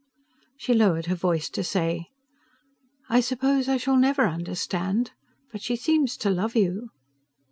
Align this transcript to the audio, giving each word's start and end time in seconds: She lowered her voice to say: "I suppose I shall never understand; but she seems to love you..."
She 0.57 0.73
lowered 0.73 1.05
her 1.05 1.15
voice 1.15 1.47
to 1.51 1.63
say: 1.63 2.07
"I 3.07 3.19
suppose 3.19 3.69
I 3.69 3.77
shall 3.77 3.97
never 3.97 4.25
understand; 4.27 5.11
but 5.51 5.61
she 5.61 5.75
seems 5.75 6.17
to 6.17 6.31
love 6.31 6.55
you..." 6.55 6.89